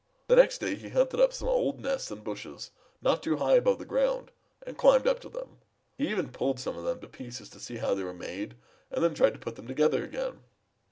The 0.29 0.35
next 0.35 0.57
day 0.57 0.73
he 0.73 0.89
hunted 0.89 1.19
up 1.19 1.31
some 1.31 1.47
old 1.47 1.79
nests 1.79 2.09
in 2.09 2.21
bushes 2.21 2.71
not 3.03 3.21
too 3.21 3.37
high 3.37 3.53
above 3.53 3.77
the 3.77 3.85
ground 3.85 4.31
and 4.65 4.75
climbed 4.75 5.05
up 5.05 5.19
to 5.19 5.29
them. 5.29 5.59
He 5.95 6.07
even 6.09 6.31
pulled 6.31 6.59
some 6.59 6.75
of 6.75 6.83
them 6.83 6.99
to 7.01 7.07
pieces 7.07 7.49
to 7.49 7.59
see 7.59 7.77
how 7.77 7.93
they 7.93 8.01
were 8.03 8.11
made 8.11 8.55
and 8.89 9.03
then 9.03 9.13
tried 9.13 9.33
to 9.33 9.39
put 9.39 9.57
them 9.57 9.67
together 9.67 10.03
again. 10.03 10.39